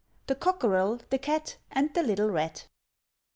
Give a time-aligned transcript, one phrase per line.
[0.25, 2.65] THE COCKEREL, THE CAT, AND THE LITTLE RAT.